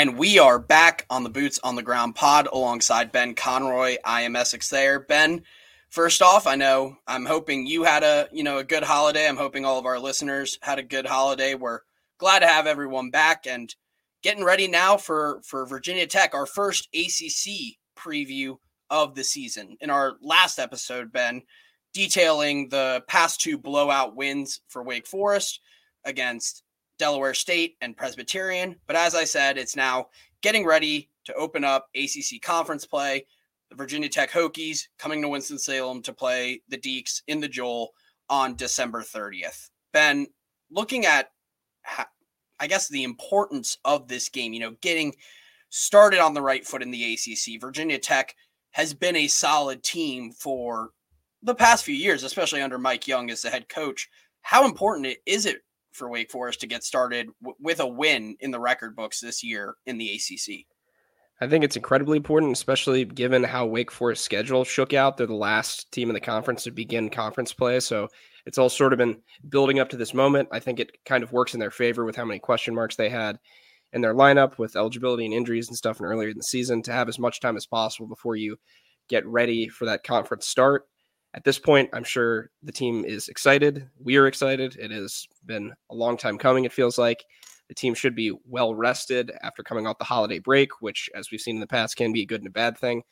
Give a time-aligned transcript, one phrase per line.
[0.00, 3.98] And we are back on the Boots on the Ground pod alongside Ben Conroy.
[4.02, 4.98] I am Essex there.
[4.98, 5.42] Ben,
[5.90, 9.28] first off, I know I'm hoping you had a you know a good holiday.
[9.28, 11.54] I'm hoping all of our listeners had a good holiday.
[11.54, 11.80] We're
[12.16, 13.74] glad to have everyone back and
[14.22, 18.56] getting ready now for for Virginia Tech, our first ACC preview
[18.88, 19.76] of the season.
[19.82, 21.42] In our last episode, Ben,
[21.92, 25.60] detailing the past two blowout wins for Wake Forest
[26.06, 26.62] against
[27.00, 28.76] Delaware State and Presbyterian.
[28.86, 30.08] But as I said, it's now
[30.42, 33.26] getting ready to open up ACC conference play.
[33.70, 37.92] The Virginia Tech Hokies coming to Winston-Salem to play the Deacs in the Joel
[38.28, 39.70] on December 30th.
[39.92, 40.26] Ben,
[40.70, 41.30] looking at,
[42.58, 45.14] I guess, the importance of this game, you know, getting
[45.70, 48.36] started on the right foot in the ACC, Virginia Tech
[48.72, 50.90] has been a solid team for
[51.42, 54.10] the past few years, especially under Mike Young as the head coach.
[54.42, 58.50] How important is it for Wake Forest to get started w- with a win in
[58.50, 60.66] the record books this year in the ACC?
[61.40, 65.16] I think it's incredibly important, especially given how Wake Forest schedule shook out.
[65.16, 67.80] They're the last team in the conference to begin conference play.
[67.80, 68.08] So
[68.44, 70.48] it's all sort of been building up to this moment.
[70.52, 73.08] I think it kind of works in their favor with how many question marks they
[73.08, 73.38] had
[73.92, 76.92] in their lineup with eligibility and injuries and stuff and earlier in the season to
[76.92, 78.56] have as much time as possible before you
[79.08, 80.84] get ready for that conference start
[81.34, 83.88] at this point, I'm sure the team is excited.
[84.02, 84.76] We are excited.
[84.76, 87.24] It has been a long time coming, it feels like.
[87.68, 91.40] The team should be well rested after coming off the holiday break, which, as we've
[91.40, 93.02] seen in the past, can be a good and a bad thing.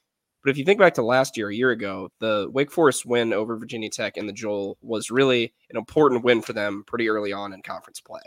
[0.43, 3.33] But if you think back to last year, a year ago, the Wake Forest win
[3.33, 7.33] over Virginia Tech in the Joel was really an important win for them pretty early
[7.33, 8.21] on in conference play.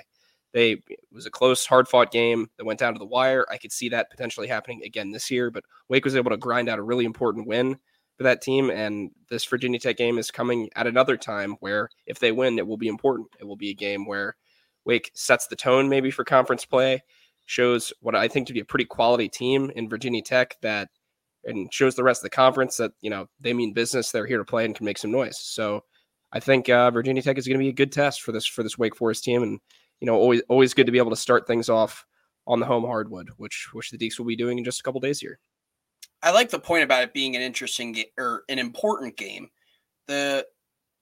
[0.53, 3.45] They it was a close, hard fought game that went down to the wire.
[3.49, 6.69] I could see that potentially happening again this year, but Wake was able to grind
[6.69, 7.77] out a really important win
[8.21, 8.69] for that team.
[8.69, 12.67] And this Virginia Tech game is coming at another time where if they win, it
[12.67, 13.29] will be important.
[13.39, 14.35] It will be a game where
[14.85, 17.03] Wake sets the tone maybe for conference play,
[17.45, 20.89] shows what I think to be a pretty quality team in Virginia Tech that
[21.43, 24.11] and shows the rest of the conference that you know they mean business.
[24.11, 25.39] They're here to play and can make some noise.
[25.39, 25.83] So
[26.31, 28.61] I think uh, Virginia Tech is going to be a good test for this for
[28.61, 29.59] this Wake Forest team, and
[29.99, 32.05] you know always always good to be able to start things off
[32.45, 34.99] on the home hardwood, which which the Deacs will be doing in just a couple
[34.99, 35.39] days here.
[36.23, 39.49] I like the point about it being an interesting game or an important game.
[40.07, 40.45] The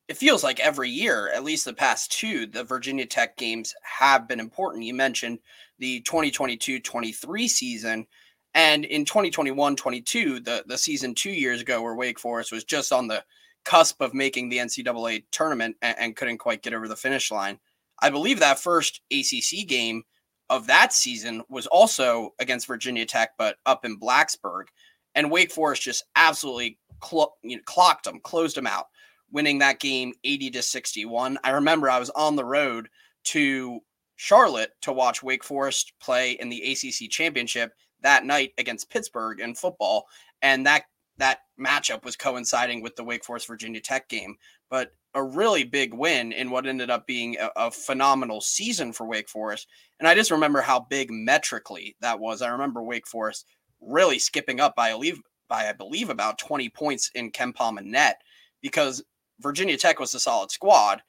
[0.08, 4.28] it feels like every year, at least the past two, the Virginia Tech games have
[4.28, 4.84] been important.
[4.84, 5.38] You mentioned
[5.78, 8.08] the 2022-23 season
[8.56, 13.08] and in 2021-22, the the season 2 years ago where Wake Forest was just on
[13.08, 13.24] the
[13.66, 17.60] cusp of making the NCAA tournament and, and couldn't quite get over the finish line.
[18.02, 20.04] I believe that first ACC game
[20.50, 24.66] of that season was also against Virginia Tech, but up in Blacksburg
[25.16, 26.78] and Wake Forest just absolutely
[27.44, 28.88] you know, clocked them, closed them out,
[29.32, 31.38] winning that game 80 to 61.
[31.44, 32.90] I remember I was on the road
[33.26, 33.80] to
[34.16, 39.56] Charlotte to watch Wake Forest play in the ACC championship that night against Pittsburgh in
[39.56, 40.08] football,
[40.42, 40.84] and that
[41.18, 44.36] that matchup was coinciding with the Wake Forest Virginia Tech game.
[44.70, 49.08] But a really big win in what ended up being a, a, phenomenal season for
[49.08, 49.68] Wake Forest.
[50.00, 52.42] And I just remember how big metrically that was.
[52.42, 53.46] I remember Wake Forest
[53.82, 57.92] really skipping up by I believe by I believe about 20 points in KenPom and
[57.92, 58.22] net
[58.62, 59.04] because
[59.40, 61.02] Virginia Tech was a solid squad.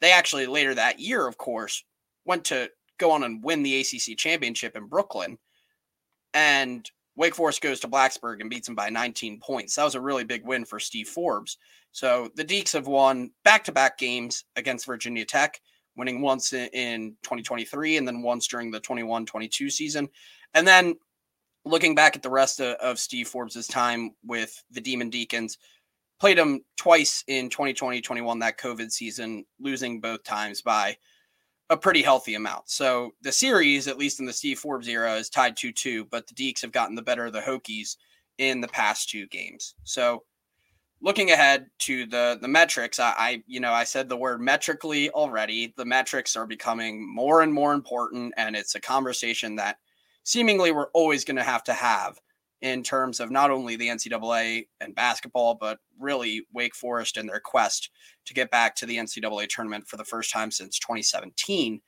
[0.00, 1.84] They actually later that year, of course,
[2.24, 5.38] went to go on and win the ACC championship in Brooklyn.
[6.34, 9.76] And Wake Forest goes to Blacksburg and beats them by 19 points.
[9.76, 11.58] That was a really big win for Steve Forbes.
[11.92, 15.60] So the Deacs have won back to back games against Virginia Tech,
[15.96, 20.08] winning once in 2023 and then once during the 21 22 season.
[20.54, 20.96] And then
[21.64, 25.58] looking back at the rest of, of Steve Forbes' time with the Demon Deacons,
[26.20, 30.96] played them twice in 2020 21, that COVID season, losing both times by
[31.70, 32.68] a pretty healthy amount.
[32.68, 36.26] So the series, at least in the Steve Forbes era, is tied 2 2, but
[36.26, 37.96] the Deacs have gotten the better of the Hokies
[38.38, 39.74] in the past two games.
[39.84, 40.24] So
[41.00, 45.10] looking ahead to the the metrics, I, I you know I said the word metrically
[45.10, 45.72] already.
[45.76, 49.78] The metrics are becoming more and more important, and it's a conversation that
[50.24, 52.18] seemingly we're always going to have to have
[52.62, 57.40] in terms of not only the NCAA and basketball, but really Wake Forest and their
[57.40, 57.90] quest
[58.24, 61.80] to get back to the NCAA tournament for the first time since 2017.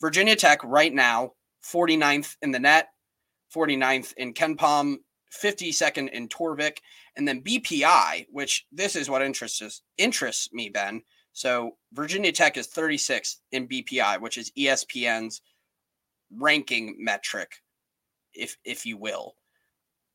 [0.00, 1.32] Virginia Tech right now,
[1.64, 2.88] 49th in the net,
[3.54, 4.96] 49th in KenPom,
[5.42, 6.78] 52nd in Torvik,
[7.16, 11.02] and then BPI, which this is what interests interests me, Ben.
[11.32, 15.40] So Virginia Tech is 36th in BPI, which is ESPN's
[16.30, 17.50] ranking metric
[18.34, 19.34] if if you will.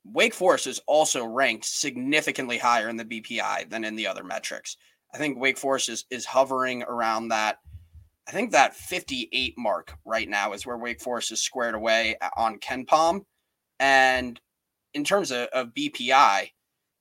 [0.03, 4.77] Wake Forest is also ranked significantly higher in the BPI than in the other metrics.
[5.13, 7.59] I think Wake Forest is is hovering around that
[8.27, 12.29] I think that 58 mark right now is where Wake Forest is squared away uh,
[12.35, 13.21] on KenPom.
[13.79, 14.39] And
[14.93, 16.49] in terms of, of BPI,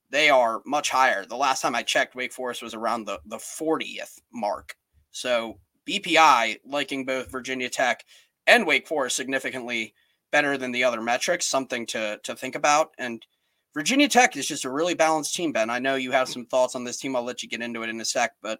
[0.09, 1.25] they are much higher.
[1.25, 4.75] The last time I checked, Wake Forest was around the, the 40th mark.
[5.11, 8.05] So BPI, liking both Virginia Tech
[8.45, 9.93] and Wake Forest significantly
[10.31, 12.91] better than the other metrics, something to to think about.
[12.97, 13.25] And
[13.73, 15.69] Virginia Tech is just a really balanced team, Ben.
[15.69, 17.15] I know you have some thoughts on this team.
[17.15, 18.31] I'll let you get into it in a sec.
[18.41, 18.59] But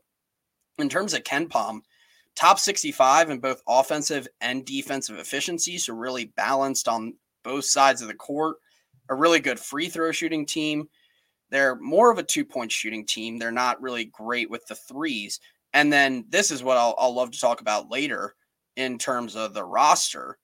[0.77, 1.81] in terms of KenPom,
[2.35, 5.77] top 65 in both offensive and defensive efficiency.
[5.77, 8.57] So really balanced on both sides of the court.
[9.09, 10.87] A really good free throw shooting team.
[11.49, 13.39] They're more of a two point shooting team.
[13.39, 15.39] They're not really great with the threes.
[15.73, 18.35] And then this is what I'll, I'll love to talk about later
[18.75, 20.37] in terms of the roster.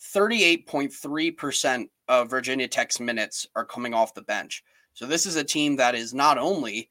[0.00, 4.62] 38.3% of Virginia Tech's minutes are coming off the bench.
[4.94, 6.90] So this is a team that is not only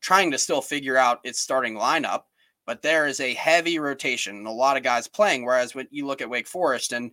[0.00, 2.22] trying to still figure out its starting lineup,
[2.66, 5.44] but there is a heavy rotation and a lot of guys playing.
[5.44, 7.10] Whereas when you look at Wake Forest and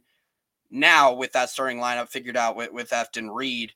[0.69, 3.74] now with that starting lineup figured out with, with Efton Reid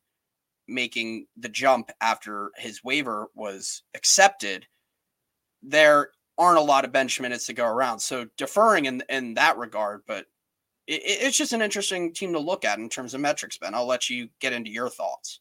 [0.68, 4.68] making the jump after his waiver was accepted,
[5.62, 8.00] there aren't a lot of bench minutes to go around.
[8.00, 10.26] So deferring in in that regard, but
[10.88, 13.58] it, it's just an interesting team to look at in terms of metrics.
[13.58, 15.40] Ben, I'll let you get into your thoughts.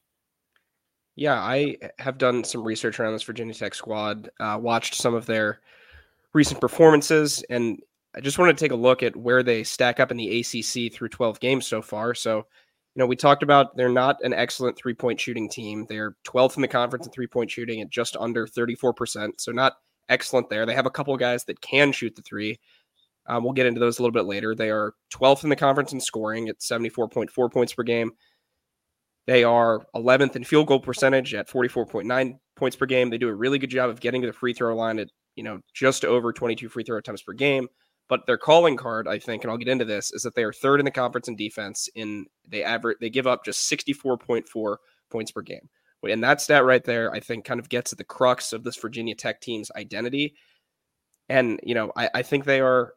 [1.15, 4.31] Yeah, I have done some research around this Virginia Tech squad.
[4.41, 5.61] Uh, watched some of their
[6.33, 7.81] recent performances, and
[8.17, 10.93] I just wanted to take a look at where they stack up in the ACC
[10.93, 12.15] through 12 games so far.
[12.15, 15.85] So, you know, we talked about they're not an excellent three point shooting team.
[15.87, 19.33] They're 12th in the conference in three point shooting at just under 34%.
[19.39, 19.75] So, not
[20.09, 20.65] excellent there.
[20.65, 22.59] They have a couple guys that can shoot the three.
[23.27, 24.55] Um, we'll get into those a little bit later.
[24.55, 28.13] They are 12th in the conference in scoring at 74.4 points per game.
[29.27, 33.11] They are 11th in field goal percentage at 44.9 points per game.
[33.11, 35.45] They do a really good job of getting to the free throw line at, you
[35.45, 37.69] know, just over 22 free throw attempts per game.
[38.09, 40.53] But their calling card, I think, and I'll get into this, is that they are
[40.53, 41.89] third in the conference in defense.
[41.95, 44.77] In they average, they give up just 64.4
[45.11, 45.69] points per game.
[46.03, 48.77] And that stat right there, I think, kind of gets at the crux of this
[48.77, 50.35] Virginia Tech team's identity.
[51.29, 52.95] And, you know, I, I think they are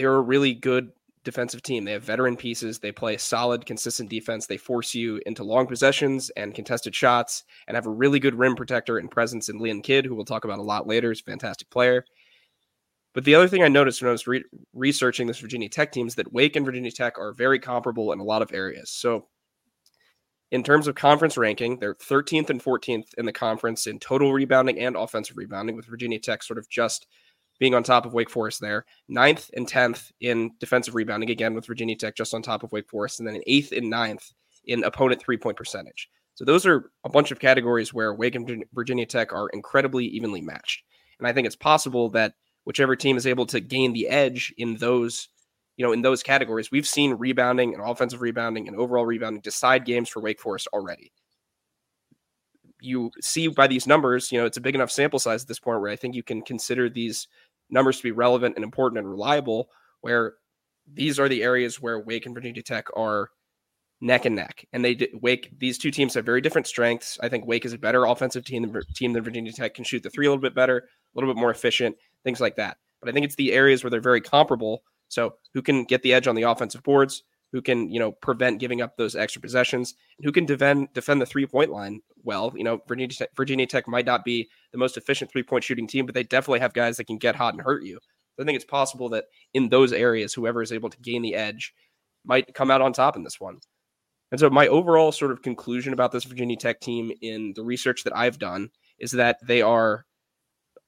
[0.00, 0.92] they're a really good
[1.24, 1.84] defensive team.
[1.84, 2.78] They have veteran pieces.
[2.78, 4.46] They play solid, consistent defense.
[4.46, 8.56] They force you into long possessions and contested shots and have a really good rim
[8.56, 11.12] protector and presence in Lynn Kidd, who we'll talk about a lot later.
[11.12, 12.06] Is a fantastic player.
[13.12, 16.06] But the other thing I noticed when I was re- researching this Virginia Tech team
[16.06, 18.88] is that Wake and Virginia Tech are very comparable in a lot of areas.
[18.88, 19.26] So
[20.50, 24.78] in terms of conference ranking, they're 13th and 14th in the conference in total rebounding
[24.78, 27.06] and offensive rebounding, with Virginia Tech sort of just
[27.60, 28.84] being on top of Wake Forest there.
[29.08, 32.88] Ninth and 10th in defensive rebounding, again, with Virginia Tech just on top of Wake
[32.88, 34.32] Forest, and then an eighth and ninth
[34.64, 36.08] in opponent three point percentage.
[36.34, 40.40] So those are a bunch of categories where Wake and Virginia Tech are incredibly evenly
[40.40, 40.82] matched.
[41.18, 42.34] And I think it's possible that
[42.64, 45.28] whichever team is able to gain the edge in those
[45.80, 49.86] you know, in those categories, we've seen rebounding and offensive rebounding and overall rebounding decide
[49.86, 51.10] games for Wake Forest already.
[52.82, 55.58] You see by these numbers, you know, it's a big enough sample size at this
[55.58, 57.28] point where I think you can consider these
[57.70, 59.68] numbers to be relevant and important and reliable,
[60.00, 60.34] where
[60.92, 63.30] these are the areas where Wake and Virginia Tech are
[64.00, 64.66] neck and neck.
[64.72, 67.18] And they Wake these two teams have very different strengths.
[67.22, 70.02] I think Wake is a better offensive team than team than Virginia Tech can shoot
[70.02, 70.82] the three a little bit better, a
[71.14, 72.78] little bit more efficient, things like that.
[73.00, 76.14] But I think it's the areas where they're very comparable so who can get the
[76.14, 77.24] edge on the offensive boards?
[77.52, 79.94] Who can you know prevent giving up those extra possessions?
[80.18, 82.52] And who can defend defend the three point line well?
[82.54, 85.86] You know Virginia Tech, Virginia Tech might not be the most efficient three point shooting
[85.86, 87.98] team, but they definitely have guys that can get hot and hurt you.
[88.40, 91.74] I think it's possible that in those areas, whoever is able to gain the edge
[92.24, 93.58] might come out on top in this one.
[94.30, 98.04] And so, my overall sort of conclusion about this Virginia Tech team in the research
[98.04, 100.06] that I've done is that they are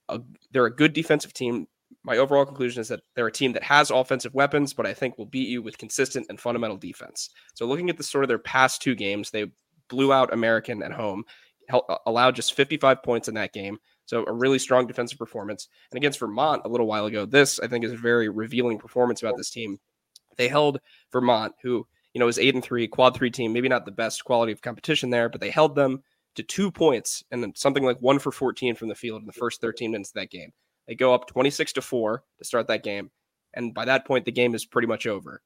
[0.09, 0.21] a,
[0.53, 1.67] they're a good defensive team
[2.05, 5.17] my overall conclusion is that they're a team that has offensive weapons, but I think
[5.17, 7.31] will beat you with consistent and fundamental defense.
[7.55, 9.47] So looking at the sort of their past two games, they
[9.89, 11.25] blew out American at home,
[11.73, 13.79] uh, allowed just 55 points in that game.
[14.07, 15.69] So a really strong defensive performance.
[15.91, 19.23] And against Vermont a little while ago, this I think is a very revealing performance
[19.23, 19.79] about this team.
[20.37, 20.81] They held
[21.13, 24.25] Vermont, who you know is eight and three, quad three team, maybe not the best
[24.25, 26.03] quality of competition there, but they held them
[26.35, 29.61] to two points and something like one for 14 from the field in the first
[29.61, 30.53] 13 minutes of that game.
[30.87, 33.11] They go up 26 to 4 to start that game.
[33.55, 35.43] And by that point, the game is pretty much over.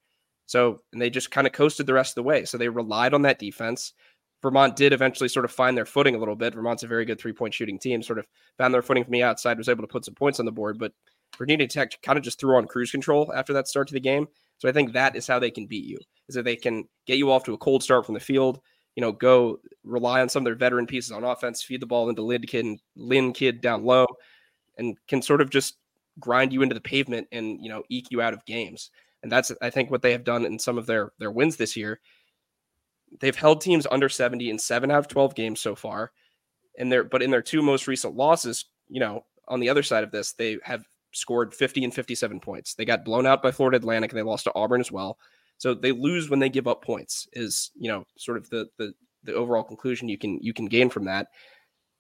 [0.46, 2.44] So, and they just kind of coasted the rest of the way.
[2.44, 3.92] So they relied on that defense.
[4.42, 6.54] Vermont did eventually sort of find their footing a little bit.
[6.54, 8.26] Vermont's a very good three point shooting team, sort of
[8.58, 10.78] found their footing from the outside, was able to put some points on the board.
[10.78, 10.92] But
[11.36, 14.28] Virginia Tech kind of just threw on cruise control after that start to the game.
[14.58, 17.18] So I think that is how they can beat you, is that they can get
[17.18, 18.60] you off to a cold start from the field,
[18.94, 22.08] you know, go rely on some of their veteran pieces on offense, feed the ball
[22.08, 24.06] into Lynn Kidd, Lynn Kidd down low,
[24.78, 25.76] and can sort of just
[26.18, 28.90] grind you into the pavement and you know eke you out of games.
[29.22, 31.76] And that's I think what they have done in some of their their wins this
[31.76, 32.00] year.
[33.20, 36.12] They've held teams under 70 in 7 out of 12 games so far.
[36.78, 40.04] And their but in their two most recent losses, you know, on the other side
[40.04, 42.74] of this, they have scored 50 and 57 points.
[42.74, 45.18] They got blown out by Florida Atlantic and they lost to Auburn as well.
[45.58, 48.92] So they lose when they give up points is, you know, sort of the the
[49.24, 51.28] the overall conclusion you can you can gain from that.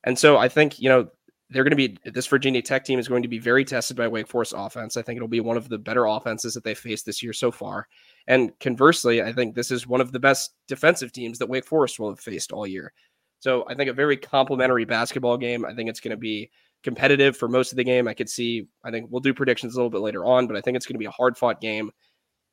[0.04, 1.08] And so I think, you know,
[1.50, 4.08] they're going to be this Virginia Tech team is going to be very tested by
[4.08, 4.96] Wake Forest offense.
[4.96, 7.52] I think it'll be one of the better offenses that they faced this year so
[7.52, 7.86] far.
[8.26, 12.00] And conversely, I think this is one of the best defensive teams that Wake Forest
[12.00, 12.92] will have faced all year.
[13.38, 15.64] So I think a very complimentary basketball game.
[15.64, 16.50] I think it's going to be
[16.82, 18.08] competitive for most of the game.
[18.08, 18.66] I could see.
[18.84, 20.94] I think we'll do predictions a little bit later on, but I think it's going
[20.94, 21.90] to be a hard fought game.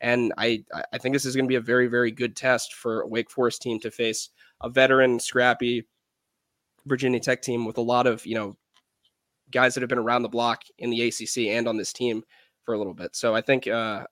[0.02, 3.02] And I I think this is going to be a very very good test for
[3.02, 4.30] a Wake Forest team to face
[4.62, 5.88] a veteran, scrappy
[6.86, 8.58] Virginia Tech team with a lot of you know
[9.54, 12.24] guys that have been around the block in the ACC and on this team
[12.64, 13.16] for a little bit.
[13.16, 14.06] So I think uh,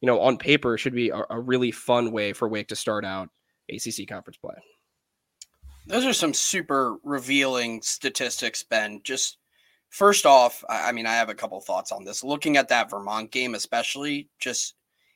[0.00, 3.04] you know on paper should be a, a really fun way for Wake to start
[3.04, 3.28] out
[3.70, 4.54] ACC conference play.
[5.86, 9.00] Those are some super revealing statistics, Ben.
[9.04, 9.38] Just
[9.88, 12.22] first off, I mean, I have a couple thoughts on this.
[12.22, 14.74] Looking at that Vermont game, especially just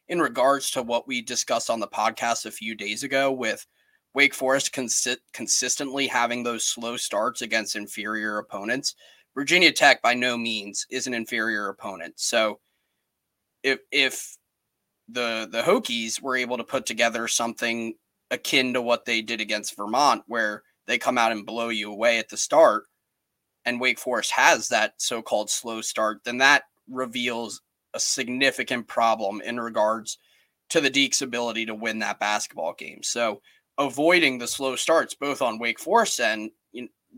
[0.08, 3.66] in regards to what we discussed on the podcast a few days ago with
[4.14, 8.94] Wake Forest consi- consistently having those slow starts against inferior opponents.
[9.34, 12.14] Virginia Tech by no means is an inferior opponent.
[12.16, 12.60] So
[13.62, 14.36] if if
[15.08, 17.94] the the Hokies were able to put together something
[18.30, 22.18] akin to what they did against Vermont, where they come out and blow you away
[22.18, 22.84] at the start,
[23.64, 27.60] and Wake Forest has that so called slow start, then that reveals
[27.94, 30.18] a significant problem in regards
[30.70, 33.02] to the Deacs' ability to win that basketball game.
[33.02, 33.42] So
[33.78, 36.50] avoiding the slow starts, both on Wake Forest and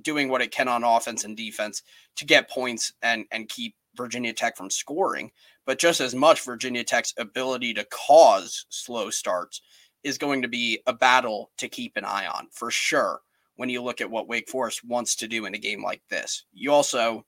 [0.03, 1.83] doing what it can on offense and defense
[2.17, 5.31] to get points and and keep Virginia Tech from scoring,
[5.67, 9.63] but just as much Virginia Tech's ability to cause slow starts
[10.03, 13.21] is going to be a battle to keep an eye on for sure
[13.57, 16.45] when you look at what Wake Forest wants to do in a game like this.
[16.53, 17.25] You also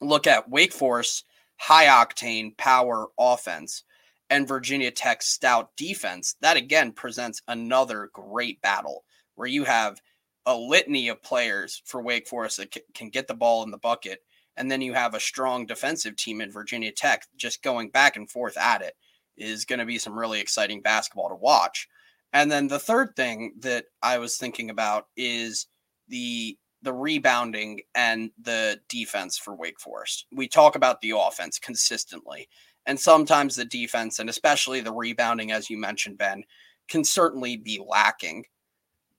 [0.00, 1.24] look at Wake Forest
[1.58, 3.84] high octane power offense
[4.30, 6.36] and Virginia Tech's stout defense.
[6.40, 9.04] That again presents another great battle
[9.34, 10.00] where you have
[10.46, 14.20] a litany of players for Wake Forest that can get the ball in the bucket.
[14.56, 18.30] And then you have a strong defensive team in Virginia Tech just going back and
[18.30, 18.94] forth at it
[19.36, 21.88] is going to be some really exciting basketball to watch.
[22.32, 25.66] And then the third thing that I was thinking about is
[26.08, 30.26] the the rebounding and the defense for Wake Forest.
[30.32, 32.48] We talk about the offense consistently,
[32.86, 36.44] and sometimes the defense and especially the rebounding as you mentioned Ben
[36.88, 38.44] can certainly be lacking.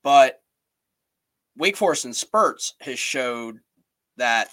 [0.03, 0.41] But
[1.57, 3.59] Wake Forest in spurts has showed
[4.17, 4.49] that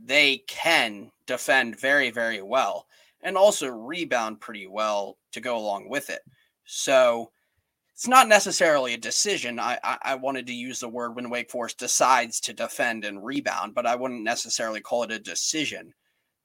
[0.00, 2.86] they can defend very very well
[3.22, 6.20] and also rebound pretty well to go along with it.
[6.64, 7.30] So
[7.92, 9.58] it's not necessarily a decision.
[9.58, 13.24] I, I, I wanted to use the word when Wake Forest decides to defend and
[13.24, 15.92] rebound, but I wouldn't necessarily call it a decision.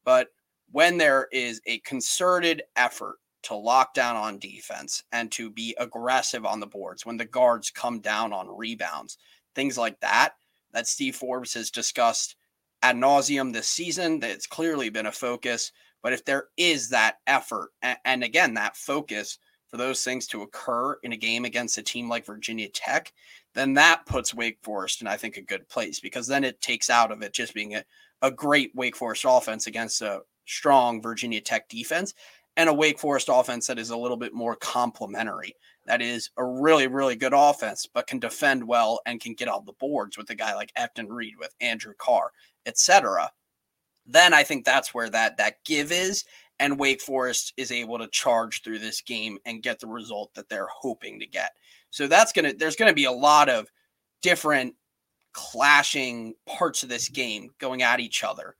[0.04, 0.30] But
[0.72, 6.44] when there is a concerted effort to lock down on defense and to be aggressive
[6.44, 9.20] on the boards, when the guards come down on rebounds,
[9.56, 10.34] things like that,
[10.72, 12.36] that Steve Forbes has discussed
[12.82, 15.72] ad nauseum this season, that it's clearly been a focus.
[16.02, 19.40] But if there is that effort, and, again, that focus,
[19.74, 23.12] for those things to occur in a game against a team like Virginia Tech,
[23.56, 26.92] then that puts Wake Forest in, I think, a good place because then it takes
[26.92, 27.84] out of it just being a,
[28.22, 32.14] a great Wake Forest offense against a strong Virginia Tech defense
[32.56, 35.56] and a Wake Forest offense that is a little bit more complementary.
[35.86, 39.66] That is a really, really good offense, but can defend well and can get on
[39.66, 42.32] the boards with a guy like Efton Reid, with Andrew Carr,
[42.66, 43.32] etc.
[44.06, 46.24] Then I think that's where that that give is,
[46.60, 50.50] and Wake Forest is able to charge through this game and get the result that
[50.50, 51.52] they're hoping to get.
[51.90, 53.70] So that's to there's to be a lot of
[54.22, 54.76] different
[55.34, 58.56] clashing parts of this game going at each other.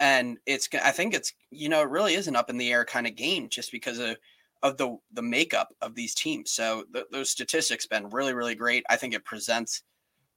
[0.00, 2.84] And it's I think it's you know it really is an up in the air
[2.84, 4.16] kind of game just because of
[4.62, 6.52] of the the makeup of these teams.
[6.52, 8.84] So th- those statistics been really really great.
[8.88, 9.82] I think it presents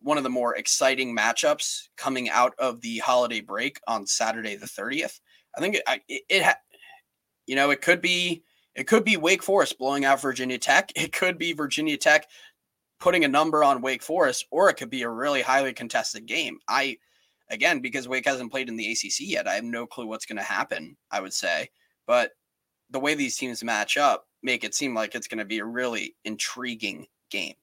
[0.02, 4.66] one of the more exciting matchups coming out of the holiday break on Saturday the
[4.68, 5.20] 30th.
[5.58, 6.60] I think it, it, it ha-
[7.48, 8.44] you know, it could be
[8.76, 10.92] it could be Wake Forest blowing out Virginia Tech.
[10.96, 12.28] It could be Virginia Tech
[13.00, 16.60] putting a number on Wake Forest, or it could be a really highly contested game.
[16.68, 16.98] I
[17.50, 20.38] again because Wake hasn't played in the ACC yet, I have no clue what's going
[20.38, 20.98] to happen.
[21.12, 21.70] I would say,
[22.06, 22.32] but
[22.90, 25.66] the way these teams match up make it seem like it's going to be a
[25.66, 27.56] really intriguing game.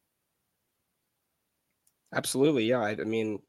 [2.15, 2.81] Absolutely, yeah.
[2.81, 3.41] I, I mean,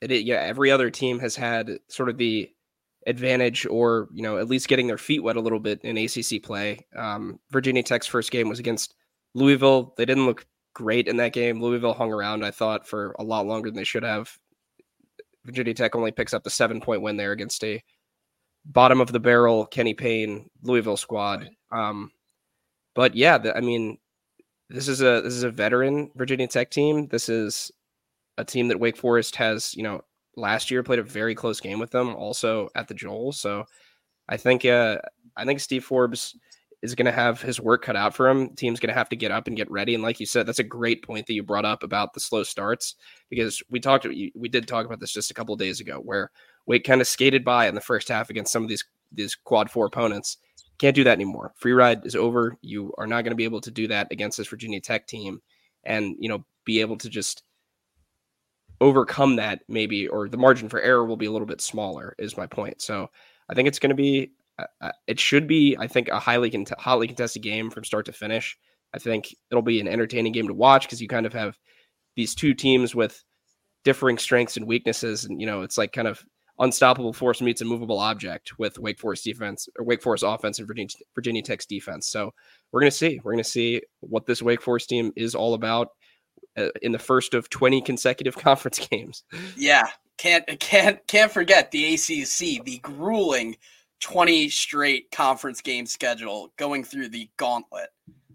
[0.00, 0.40] it, yeah.
[0.40, 2.50] Every other team has had sort of the
[3.06, 6.42] advantage or you know at least getting their feet wet a little bit in ACC
[6.42, 6.86] play.
[6.96, 8.94] Um, Virginia Tech's first game was against
[9.34, 9.94] Louisville.
[9.96, 11.60] They didn't look great in that game.
[11.60, 14.36] Louisville hung around, I thought, for a lot longer than they should have.
[15.44, 17.82] Virginia Tech only picks up the seven point win there against a
[18.64, 21.48] bottom of the barrel Kenny Payne Louisville squad.
[21.70, 22.10] Um,
[22.94, 23.98] but yeah, the, I mean,
[24.68, 27.08] this is a this is a veteran Virginia Tech team.
[27.08, 27.70] This is
[28.38, 30.02] a team that Wake Forest has, you know,
[30.36, 33.32] last year played a very close game with them, also at the Joel.
[33.32, 33.64] So
[34.28, 34.98] I think uh,
[35.36, 36.36] I think Steve Forbes
[36.82, 38.54] is going to have his work cut out for him.
[38.56, 39.94] Team's going to have to get up and get ready.
[39.94, 42.42] And like you said, that's a great point that you brought up about the slow
[42.42, 42.96] starts
[43.30, 46.32] because we talked, we did talk about this just a couple days ago, where
[46.66, 49.70] Wake kind of skated by in the first half against some of these these quad
[49.70, 50.38] four opponents.
[50.78, 51.52] Can't do that anymore.
[51.56, 52.56] Free ride is over.
[52.62, 55.40] You are not going to be able to do that against this Virginia Tech team,
[55.84, 57.42] and you know be able to just
[58.80, 62.14] overcome that maybe, or the margin for error will be a little bit smaller.
[62.18, 62.80] Is my point.
[62.80, 63.10] So
[63.48, 66.50] I think it's going to be uh, uh, it should be, I think, a highly
[66.50, 68.56] cont- hotly contested game from start to finish.
[68.94, 71.58] I think it'll be an entertaining game to watch because you kind of have
[72.16, 73.22] these two teams with
[73.84, 76.24] differing strengths and weaknesses, and you know, it's like kind of
[76.58, 80.68] unstoppable force meets a movable object with Wake Forest defense or Wake Forest offense and
[80.68, 82.08] Virginia Virginia Tech's defense.
[82.08, 82.32] So
[82.70, 85.88] we're gonna see, we're gonna see what this Wake Forest team is all about
[86.56, 89.24] uh, in the first of 20 consecutive conference games.
[89.56, 93.56] Yeah, can't can't can't forget the ACC, the grueling
[94.00, 97.88] 20 straight conference game schedule going through the gauntlet,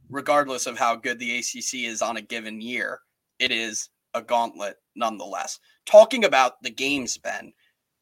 [0.10, 3.02] regardless of how good the ACC is on a given year.
[3.40, 5.60] It is a gauntlet nonetheless.
[5.86, 7.54] Talking about the games, Ben,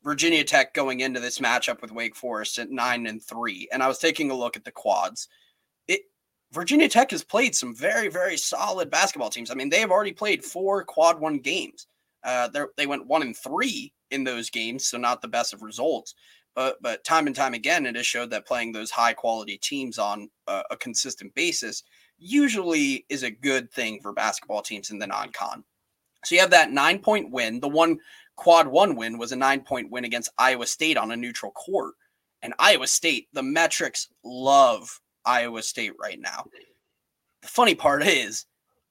[0.05, 3.87] Virginia Tech going into this matchup with Wake Forest at nine and three, and I
[3.87, 5.27] was taking a look at the quads.
[5.87, 6.01] It
[6.53, 9.49] Virginia Tech has played some very, very solid basketball teams.
[9.49, 11.87] I mean, they have already played four quad one games.
[12.23, 16.13] Uh, they went one and three in those games, so not the best of results.
[16.53, 19.97] But but time and time again, it has showed that playing those high quality teams
[19.97, 21.81] on a, a consistent basis
[22.19, 25.63] usually is a good thing for basketball teams in the non-con.
[26.23, 27.59] So you have that nine point win.
[27.59, 27.99] The one
[28.35, 31.95] quad one win was a nine point win against Iowa State on a neutral court.
[32.41, 36.45] And Iowa State, the metrics love Iowa State right now.
[37.41, 38.45] The funny part is,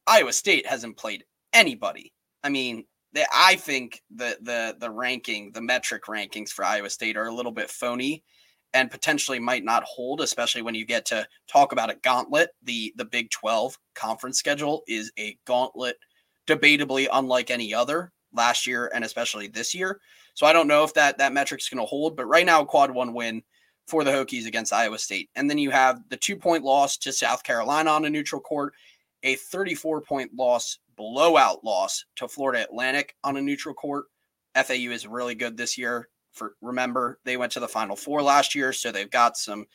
[0.07, 2.13] Iowa State hasn't played anybody.
[2.43, 7.17] I mean, they, I think the the the ranking, the metric rankings for Iowa State
[7.17, 8.23] are a little bit phony
[8.75, 12.51] and potentially might not hold, especially when you get to talk about a gauntlet.
[12.65, 15.97] The the Big 12 conference schedule is a gauntlet,
[16.47, 20.01] debatably unlike any other last year and especially this year.
[20.35, 22.65] So I don't know if that that metric's is going to hold, but right now
[22.65, 23.43] quad one win
[23.87, 25.31] for the Hokies against Iowa State.
[25.35, 28.73] And then you have the 2-point loss to South Carolina on a neutral court,
[29.23, 34.07] a 34 point loss blowout loss to Florida Atlantic on a neutral court.
[34.55, 36.09] FAU is really good this year.
[36.33, 39.67] For remember, they went to the Final Four last year, so they've got some,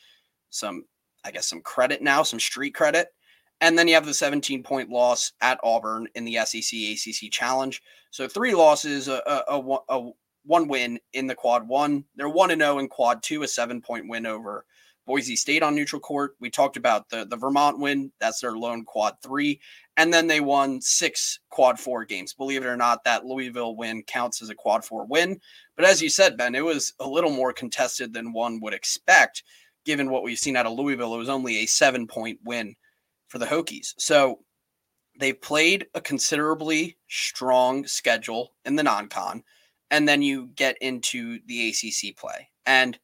[0.50, 0.84] some,
[1.24, 3.08] I guess, some credit now, some street credit.
[3.60, 7.82] And then you have the 17 point loss at Auburn in the SEC ACC Challenge.
[8.10, 10.10] So three losses, a, a, a,
[10.44, 12.04] one win in the quad one.
[12.16, 14.64] They're one and zero oh in quad two, a seven point win over
[15.06, 16.36] Boise State on neutral court.
[16.40, 18.12] We talked about the the Vermont win.
[18.20, 19.60] That's their lone quad three.
[19.96, 22.32] And then they won six quad four games.
[22.32, 25.40] Believe it or not, that Louisville win counts as a quad four win.
[25.76, 29.42] But as you said, Ben, it was a little more contested than one would expect,
[29.84, 31.14] given what we've seen out of Louisville.
[31.14, 32.74] It was only a seven point win
[33.30, 33.94] for the Hokies.
[33.96, 34.40] So
[35.18, 39.42] they've played a considerably strong schedule in the non con.
[39.90, 42.50] And then you get into the ACC play.
[42.66, 42.98] And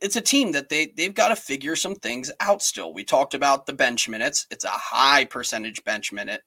[0.00, 2.92] it's a team that they they've got to figure some things out still.
[2.92, 4.46] We talked about the bench minutes.
[4.50, 6.42] It's a high percentage bench minute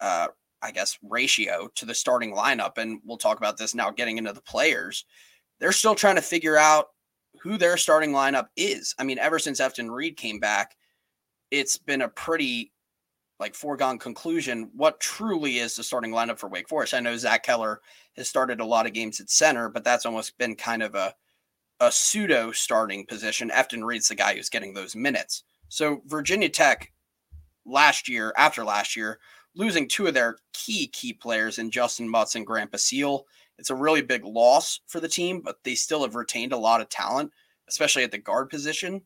[0.00, 0.28] uh
[0.62, 4.32] I guess ratio to the starting lineup and we'll talk about this now getting into
[4.32, 5.04] the players.
[5.60, 6.86] They're still trying to figure out
[7.42, 8.94] who their starting lineup is.
[8.98, 10.76] I mean, ever since Efton Reid came back,
[11.50, 12.72] it's been a pretty
[13.40, 16.94] like foregone conclusion what truly is the starting lineup for Wake Forest.
[16.94, 17.80] I know Zach Keller
[18.16, 21.14] has started a lot of games at center, but that's almost been kind of a
[21.80, 23.50] a pseudo starting position.
[23.50, 25.42] Efton Reid's the guy who's getting those minutes.
[25.68, 26.92] So Virginia Tech
[27.66, 29.18] last year, after last year,
[29.56, 33.26] losing two of their key key players in Justyn Mutts and Grant Basile.
[33.58, 36.80] It's a really big loss for the team, but they still have retained a lot
[36.80, 37.30] of talent,
[37.68, 39.02] especially at the guard position.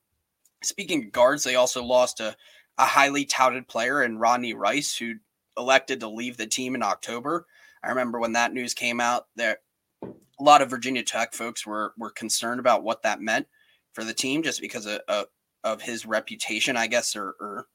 [0.62, 2.36] Speaking of guards, they also lost a,
[2.78, 5.14] a highly touted player in Rodney Rice, who
[5.56, 7.46] elected to leave the team in October.
[7.82, 9.58] I remember when that news came out, there
[10.02, 13.46] a lot of Virginia Tech folks were were concerned about what that meant
[13.92, 15.26] for the team, just because of, of,
[15.64, 17.66] of his reputation, I guess, or, or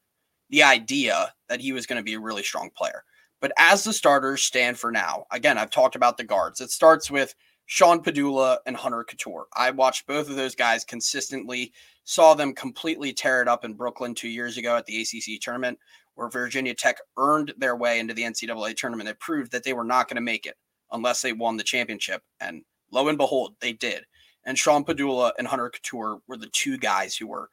[0.50, 3.04] the idea that he was going to be a really strong player.
[3.40, 6.60] But as the starters stand for now, again, I've talked about the guards.
[6.60, 7.34] It starts with
[7.66, 9.44] Sean Pedulla and Hunter Cattoor.
[9.56, 11.72] I watched both of those guys consistently,
[12.04, 15.78] saw them completely tear it up in Brooklyn two years ago at the ACC tournament,
[16.14, 19.08] where Virginia Tech earned their way into the NCAA tournament.
[19.08, 20.56] It proved that they were not going to make it
[20.92, 22.22] unless they won the championship.
[22.40, 24.04] And lo and behold, they did.
[24.44, 27.48] And Sean Pedulla and Hunter Cattoor were the two guys who were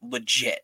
[0.00, 0.60] legit.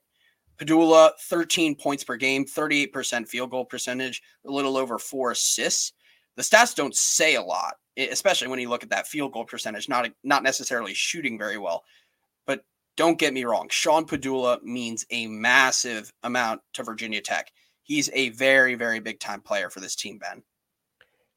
[0.58, 5.92] Pedulla, 13 points per game, 38% field goal percentage, a little over four assists.
[6.36, 9.88] The stats don't say a lot, especially when you look at that field goal percentage,
[9.88, 11.84] not, not necessarily shooting very well.
[12.46, 12.64] But
[12.96, 17.50] don't get me wrong, Sean Pedulla means a massive amount to Virginia Tech.
[17.82, 20.42] He's a very, very big time player for this team, Ben.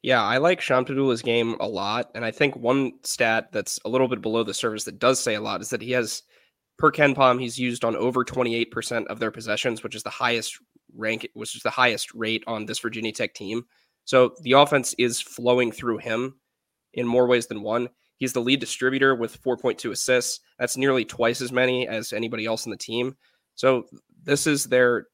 [0.02, 2.10] Yeah, I like Sean Pedulla's game a lot.
[2.14, 5.34] And I think one stat that's a little bit below the surface that does say
[5.34, 6.22] a lot is that he has–
[6.80, 10.58] per KenPom, he's used on over 28% of their possessions, which is the highest
[10.96, 13.66] rank, which is the highest rate on this Virginia Tech team.
[14.06, 16.39] So the offense is flowing through him
[16.94, 17.88] in more ways than one.
[18.16, 20.40] He's the lead distributor with 4.2 assists.
[20.58, 23.16] That's nearly twice as many as anybody else in the team.
[23.54, 23.86] So
[24.22, 25.06] this is their.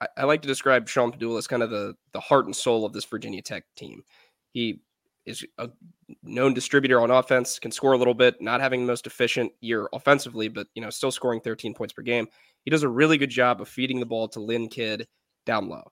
[0.00, 2.84] I, I like to describe Sean Pedulla as kind of the the heart and soul
[2.84, 4.02] of this Virginia Tech team.
[4.52, 4.80] He
[5.26, 5.68] is a
[6.22, 9.88] known distributor on offense, can score a little bit, not having the most efficient year
[9.92, 12.26] offensively, but you know, still scoring 13 points per game.
[12.64, 15.06] He does a really good job of feeding the ball to Lynn Kidd
[15.46, 15.84] down low.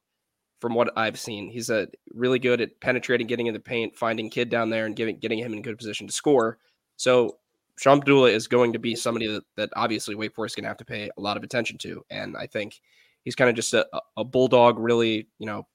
[0.60, 4.28] From what I've seen, he's a really good at penetrating, getting in the paint, finding
[4.28, 6.58] Kidd down there, and giving getting him in good position to score.
[6.96, 7.38] So
[7.78, 10.68] Sean Pedulla is going to be somebody that, that obviously Wake Forest is going to
[10.68, 12.80] have to pay a lot of attention to, and I think
[13.24, 15.66] he's kind of just a, a bulldog, really you know,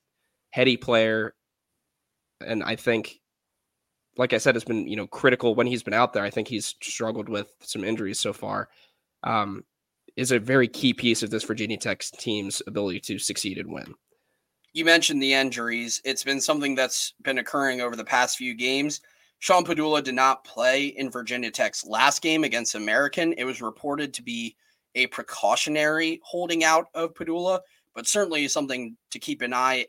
[0.51, 1.33] heady player,
[2.45, 3.21] and I think
[4.17, 6.23] like I said, it's been you know critical when he's been out there.
[6.23, 8.69] I think he's struggled with some injuries so far.
[9.23, 9.63] Um,
[10.15, 13.93] is a very key piece of this Virginia Tech team's ability to succeed and win.
[14.75, 16.01] You mentioned the injuries.
[16.03, 18.99] It's been something that's been occurring over the past few games.
[19.39, 23.31] Sean Pedulla did not play in Virginia Tech's last game against American.
[23.37, 24.57] It was reported to be
[24.95, 27.61] a precautionary holding out of Pedulla,
[27.93, 29.85] but certainly something to keep an eye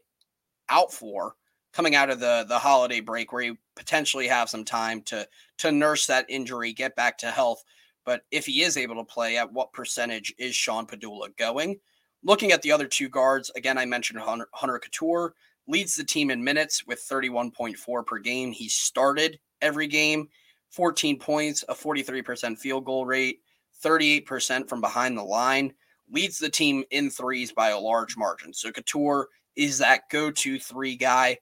[0.68, 1.35] out for
[1.72, 5.27] coming out of the the holiday break where you potentially have some time to
[5.59, 7.64] to nurse that injury, get back to health.
[8.05, 11.81] But if he is able to play, at what percentage is Sean Pedulla going?
[12.22, 15.31] Looking at the other two guards, again, I mentioned Hunter, Hunter Cattoor
[15.68, 18.52] leads the team in minutes with 31.4 per game.
[18.52, 20.29] He started every game,
[20.70, 23.40] 14 points, a 43% field goal rate,
[23.85, 25.72] 38% from behind the line,
[26.11, 28.52] leads the team in threes by a large margin.
[28.52, 31.38] So Cattoor is that go to three guy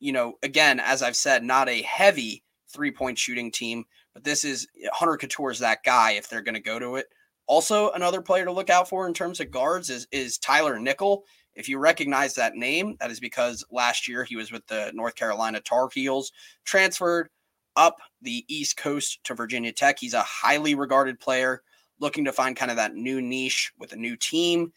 [0.00, 4.44] you know, again, as I've said, not a heavy three point shooting team, but this
[4.44, 7.06] is Hunter Cattoor is that guy if they're going to go to it.
[7.46, 11.24] Also, another player to look out for in terms of guards is is Tyler Nickel.
[11.54, 15.14] If you recognize that name, that is because last year he was with the North
[15.14, 16.32] Carolina Tar Heels,
[16.64, 17.30] transferred
[17.76, 19.98] up the East Coast to Virginia Tech.
[19.98, 21.62] He's a highly regarded player
[21.98, 24.72] looking to find kind of that new niche with a new team.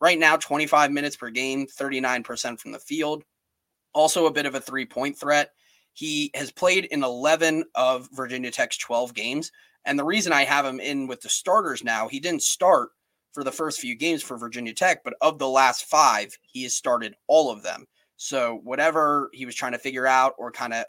[0.00, 3.24] Right now, 25 minutes per game, 39% from the field
[3.94, 5.50] also a bit of a three point threat.
[5.94, 9.52] He has played in 11 of Virginia Tech's 12 games.
[9.84, 12.90] And the reason I have him in with the starters now, he didn't start
[13.32, 16.74] for the first few games for Virginia Tech, but of the last five, he has
[16.74, 17.86] started all of them.
[18.16, 20.84] So whatever he was trying to figure out or kind of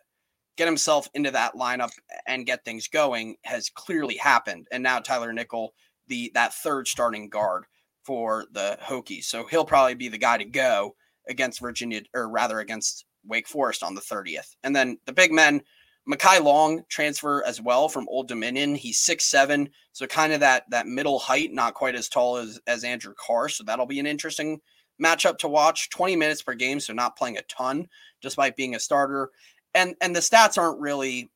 [0.58, 1.92] get himself into that lineup
[2.28, 4.68] and get things going has clearly happened.
[4.72, 5.74] And now Tyler Nickel,
[6.08, 7.66] the that third starting guard
[8.04, 9.26] for the Hokies.
[9.26, 10.96] So he'll probably be the guy to go
[11.28, 14.56] against Virginia, or rather against Wake Forest on the 30th.
[14.64, 15.62] And then the big men,
[16.10, 18.76] Mekhi Long transfer as well from Old Dominion.
[18.76, 22.60] He's six seven, so kind of that that middle height, not quite as tall as
[22.68, 23.50] as Andrew Carr.
[23.50, 24.60] So that'll be an interesting
[25.02, 25.90] matchup to watch.
[25.90, 27.88] 20 minutes per game, so not playing a ton,
[28.22, 29.32] despite being a starter.
[29.74, 31.30] And and the stats aren't really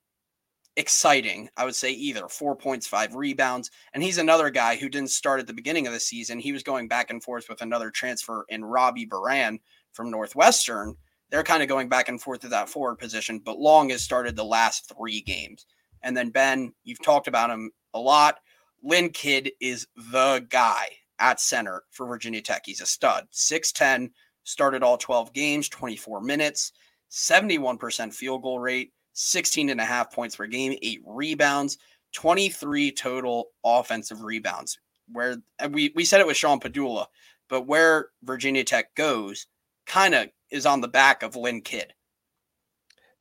[0.75, 2.27] exciting, I would say either.
[2.29, 3.69] Four points, five rebounds.
[3.93, 6.39] And he's another guy who didn't start at the beginning of the season.
[6.39, 9.59] He was going back and forth with another transfer in Robbie Beran
[9.91, 10.95] from Northwestern,
[11.29, 13.39] they're kind of going back and forth to that forward position.
[13.39, 15.65] But Long has started the last three games.
[16.01, 18.39] And then Ben, you've talked about him a lot.
[18.83, 20.87] Lynn Kidd is the guy
[21.19, 22.63] at center for Virginia Tech.
[22.65, 23.27] He's a stud.
[23.33, 24.09] 6'10,
[24.43, 26.71] started all 12 games, 24 minutes,
[27.11, 31.77] 71% field goal rate, 16 and a half points per game, eight rebounds,
[32.13, 34.79] 23 total offensive rebounds.
[35.11, 35.37] Where
[35.71, 37.07] we, we said it was Sean Pedulla,
[37.49, 39.47] but where Virginia Tech goes,
[39.85, 41.93] kind of is on the back of Lynn Kidd.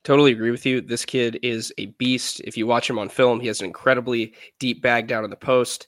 [0.03, 0.79] Totally agree with you.
[0.81, 2.39] This kid is a beast.
[2.45, 5.35] If you watch him on film, he has an incredibly deep bag down in the
[5.35, 5.87] post,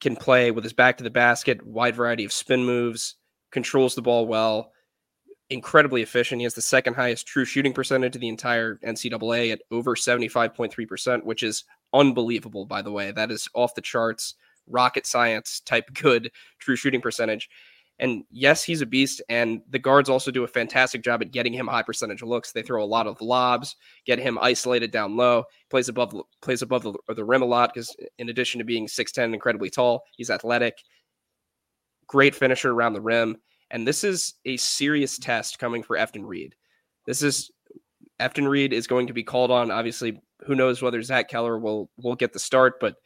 [0.00, 3.16] can play with his back to the basket, wide variety of spin moves,
[3.50, 4.72] controls the ball well.
[5.50, 6.40] incredibly efficient.
[6.40, 11.24] He has the second highest true shooting percentage of the entire NCAA at over 75.3%,
[11.24, 13.12] which is unbelievable, by the way.
[13.12, 14.34] That is off the charts,
[14.66, 17.48] rocket science type good true shooting percentage.
[18.00, 19.22] And yes, he's a beast.
[19.28, 22.52] And the guards also do a fantastic job at getting him high percentage looks.
[22.52, 26.82] They throw a lot of lobs, get him isolated down low, plays above plays above
[26.82, 30.78] the, the rim a lot because in addition to being 6'10, incredibly tall, he's athletic.
[32.06, 33.36] Great finisher around the rim.
[33.70, 36.54] And this is a serious test coming for Efton Reid.
[37.04, 37.50] This is
[38.20, 39.70] Efton Reid is going to be called on.
[39.70, 42.96] Obviously, who knows whether Zach Keller will will get the start, but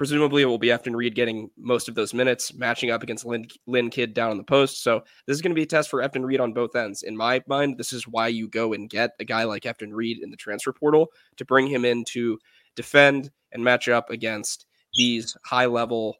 [0.00, 3.46] presumably it will be Efton Reid getting most of those minutes, matching up against Lynn,
[3.66, 4.82] Lynn Kidd down on the post.
[4.82, 7.02] So this is going to be a test for Efton Reid on both ends.
[7.02, 10.22] In my mind, this is why you go and get a guy like Efton Reid
[10.22, 12.38] in the transfer portal to bring him in to
[12.76, 16.16] defend and match up against these high level,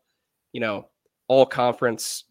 [0.53, 0.91] you know,
[1.29, 2.25] all conference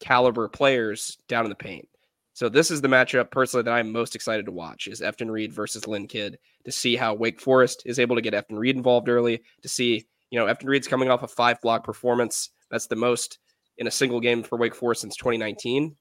[0.00, 1.86] caliber players down in the paint.
[2.32, 5.52] So this is the matchup personally that I'm most excited to watch is Efton Reid
[5.52, 9.10] versus Lynn Kidd to see how Wake Forest is able to get Efton Reid involved
[9.10, 12.50] early, to see, you know, Efton Reid's coming off a five block performance.
[12.70, 13.38] That's the most
[13.78, 15.96] in a single game for Wake Forest since 2019.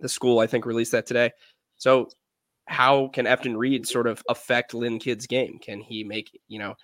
[0.00, 1.30] The school, I think, released that today.
[1.76, 2.08] So
[2.66, 5.58] how can Efton Reid sort of affect Lynn Kidd's game?
[5.58, 6.74] Can he make, you know,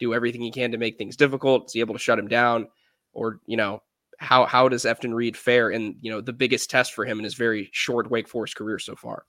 [0.00, 1.66] do everything he can to make things difficult?
[1.66, 2.66] Is he able to shut him down?
[3.12, 3.80] Or, you know,
[4.18, 7.24] how how does Efton Reid fare in you know the biggest test for him in
[7.24, 9.26] his very short Wake Forest career so far?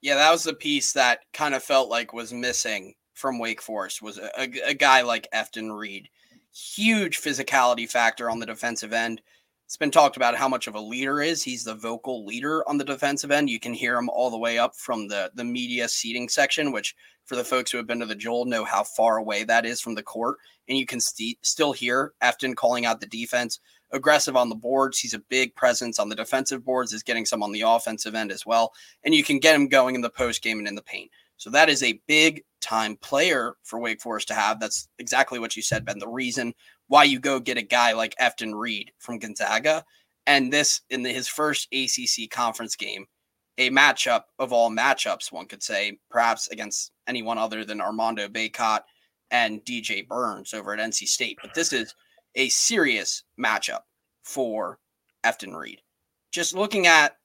[0.00, 4.02] Yeah, that was the piece that kind of felt like was missing from Wake Forest
[4.02, 6.08] was a, a, a guy like Efton Reid.
[6.52, 9.20] Huge physicality factor on the defensive end.
[9.64, 11.42] It's been talked about how much of a leader is.
[11.42, 13.50] He's the vocal leader on the defensive end.
[13.50, 16.94] You can hear him all the way up from the the media seating section, which
[17.24, 19.80] for the folks who have been to the Joel know how far away that is
[19.80, 20.36] from the court,
[20.68, 23.58] and you can st- still hear Efton calling out the defense
[23.92, 24.98] aggressive on the boards.
[24.98, 28.30] He's a big presence on the defensive boards, is getting some on the offensive end
[28.30, 28.72] as well.
[29.04, 31.10] And you can get him going in the post game and in the paint.
[31.38, 34.58] So that is a big time player for Wake Forest to have.
[34.58, 35.98] That's exactly what you said, Ben.
[35.98, 36.52] The reason
[36.88, 39.84] why you go get a guy like Efton Reid from Gonzaga.
[40.26, 43.06] And this in the, his first ACC conference game,
[43.58, 48.80] a matchup of all matchups, one could say, perhaps against anyone other than Armando Bacot
[49.30, 51.38] and DJ Burns over at NC State.
[51.40, 51.94] But this is
[52.34, 53.80] a serious matchup
[54.24, 54.80] for
[55.24, 55.80] Efton Reid.
[56.32, 57.16] Just looking at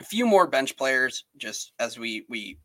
[0.00, 2.58] a few more bench players, just as we we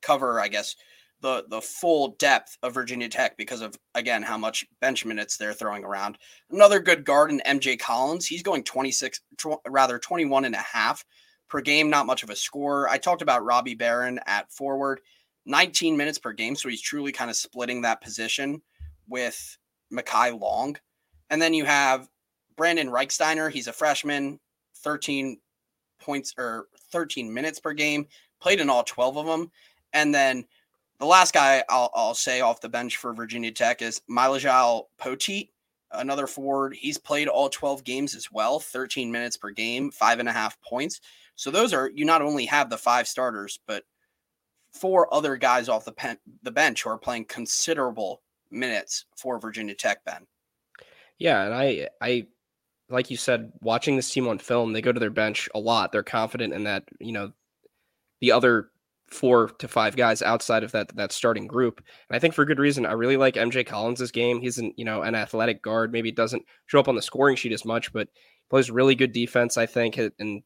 [0.00, 0.76] cover, I guess,
[1.22, 5.52] the the full depth of Virginia Tech because of again how much bench minutes they're
[5.52, 6.18] throwing around.
[6.50, 8.26] Another good guard in MJ Collins.
[8.26, 11.04] He's going 26 tw- rather 21 and a half
[11.48, 12.88] per game, not much of a score.
[12.88, 15.00] I talked about Robbie Beran at forward,
[15.46, 18.62] 19 minutes per game, so he's truly kind of splitting that position
[19.08, 19.58] with
[19.92, 20.76] Mekhi Long.
[21.28, 22.08] And then you have
[22.56, 23.50] Brandon Rechsteiner.
[23.50, 24.38] He's a freshman,
[24.76, 25.38] 13
[26.00, 28.06] points or 13 minutes per game,
[28.40, 29.50] played in all 12 of them.
[29.92, 30.44] And then
[31.00, 35.48] the last guy I'll, I'll say off the bench for Virginia Tech is Myles Poteat,
[35.92, 36.76] another forward.
[36.78, 40.60] He's played all 12 games as well, 13 minutes per game, five and a half
[40.60, 41.00] points.
[41.34, 43.84] So those are, you not only have the five starters, but
[44.74, 49.74] four other guys off the, pen, the bench who are playing considerable minutes for Virginia
[49.74, 50.26] Tech, Ben.
[51.18, 52.26] Yeah, and I I
[52.88, 55.92] like you said, watching this team on film, they go to their bench a lot.
[55.92, 57.32] They're confident in that, you know,
[58.20, 58.70] the other
[59.10, 61.78] four to five guys outside of that that starting group.
[62.08, 62.86] And I think for good reason.
[62.86, 64.40] I really like MJ Collins's game.
[64.40, 65.92] He's an, you know, an athletic guard.
[65.92, 68.08] Maybe doesn't show up on the scoring sheet as much, but
[68.48, 70.42] plays really good defense, I think, and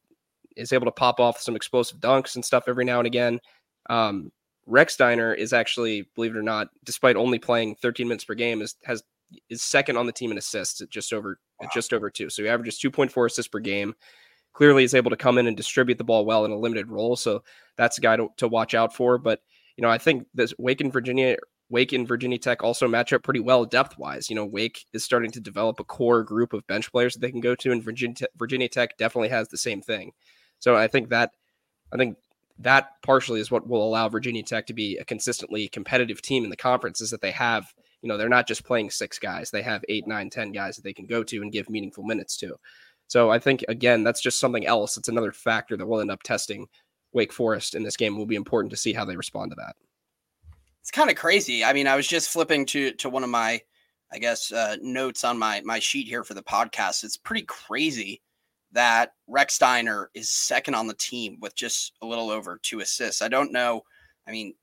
[0.55, 3.39] is able to pop off some explosive dunks and stuff every now and again.
[3.89, 4.31] Um,
[4.67, 8.75] Rechsteiner is actually, believe it or not, despite only playing 13 minutes per game, is
[8.83, 9.03] has
[9.49, 11.67] is second on the team in assists at just over wow.
[11.67, 12.29] at just over two.
[12.29, 13.93] So he averages 2.4 assists per game.
[14.55, 17.15] Clearly, is able to come in and distribute the ball well in a limited role.
[17.15, 17.43] So
[17.75, 19.17] that's a guy to, to watch out for.
[19.17, 19.41] But
[19.75, 21.35] you know, I think this Wake and Virginia,
[21.69, 24.29] Wake and Virginia Tech also match up pretty well depth wise.
[24.29, 27.31] You know, Wake is starting to develop a core group of bench players that they
[27.31, 30.13] can go to, and Virginia Virginia Tech definitely has the same thing.
[30.59, 31.31] So I think that
[31.93, 32.17] I think
[32.59, 36.49] that partially is what will allow Virginia Tech to be a consistently competitive team in
[36.49, 37.73] the conference is that they have
[38.05, 39.49] you know, they're not just playing six guys.
[39.49, 42.37] They have eight, nine, ten guys that they can go to and give meaningful minutes
[42.37, 42.55] to.
[43.07, 44.97] So I think again, that's just something else.
[44.97, 46.67] It's another factor that will end up testing
[47.13, 48.17] Wake Forest in this game.
[48.17, 49.75] Will be important to see how they respond to that.
[50.81, 51.63] It's kind of crazy.
[51.63, 53.61] I mean, I was just flipping to to one of my,
[54.11, 57.03] I guess, uh, notes on my my sheet here for the podcast.
[57.03, 58.21] It's pretty crazy
[58.71, 63.21] that Rechsteiner is second on the team with just a little over two assists.
[63.21, 63.81] I don't know.
[64.27, 64.53] I mean,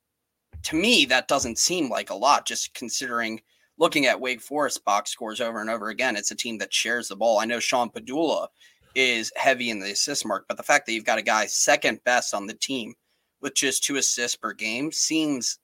[0.64, 3.40] to me, that doesn't seem like a lot, just considering
[3.78, 6.16] looking at Wake Forest box scores over and over again.
[6.16, 7.38] It's a team that shares the ball.
[7.38, 8.48] I know Sean Pedulla
[8.94, 12.00] is heavy in the assist mark, but the fact that you've got a guy second
[12.04, 12.94] best on the team
[13.40, 15.58] with just two assists per game seems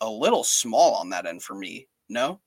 [0.00, 1.88] a little small on that end for me.
[2.08, 2.40] No,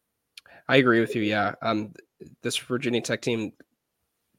[0.68, 1.24] I agree with you.
[1.24, 1.94] Yeah, um,
[2.42, 3.52] this Virginia Tech team,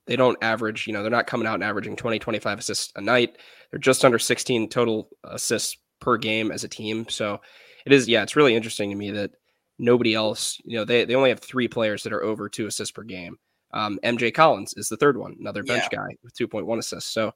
[0.06, 0.86] they don't average.
[0.86, 3.36] You know, they're not coming out and averaging 20, 25 assists a night.
[3.70, 7.08] They're just under 16 total assists per game as a team.
[7.08, 7.40] So
[7.86, 9.32] it is, yeah, it's really interesting to me that
[9.78, 12.92] nobody else, you know, they, they only have three players that are over two assists
[12.92, 13.36] per game.
[13.72, 15.98] Um, MJ Collins is the third one, another bench yeah.
[15.98, 17.12] guy with 2.1 assists.
[17.12, 17.32] So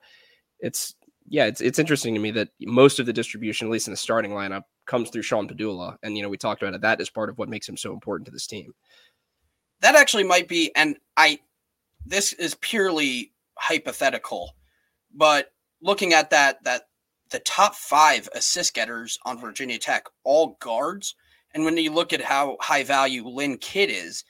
[0.60, 0.94] it's,
[1.28, 3.96] yeah, it's it's interesting to me that most of the distribution, at least in the
[3.96, 6.80] starting lineup, comes through Sean Pedulla, and you know we talked about it.
[6.82, 8.72] That is part of what makes him so important to this team.
[9.80, 11.40] That actually might be, and I,
[12.04, 14.54] this is purely hypothetical,
[15.14, 16.82] but looking at that that
[17.30, 21.16] the top five assist getters on Virginia Tech, all guards,
[21.56, 24.24] and when you look at how high value Lynn Kidd is,